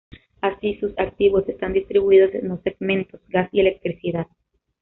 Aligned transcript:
Así, 0.41 0.79
sus 0.79 0.97
activos 0.97 1.47
están 1.47 1.73
distribuidos 1.73 2.33
en 2.33 2.47
dos 2.47 2.61
segmentos: 2.63 3.21
gas 3.29 3.49
y 3.51 3.59
electricidad. 3.59 4.25